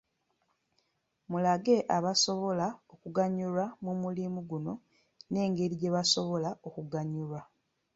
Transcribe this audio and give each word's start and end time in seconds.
Mulage 1.29 1.75
abasobola 1.97 2.67
okuganyulwa 2.93 3.65
mu 3.83 3.91
mulimu 4.01 4.39
guno 4.49 4.73
n’engeri 5.31 5.75
gye 5.81 5.93
basobola 5.95 6.49
okuganyulwa. 6.67 7.39